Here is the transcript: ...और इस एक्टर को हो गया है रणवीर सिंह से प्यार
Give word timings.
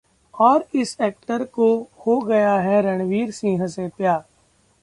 ...और 0.33 0.65
इस 0.75 0.95
एक्टर 1.01 1.43
को 1.45 1.67
हो 2.07 2.19
गया 2.21 2.55
है 2.59 2.81
रणवीर 2.81 3.31
सिंह 3.31 3.67
से 3.67 3.87
प्यार 3.87 4.23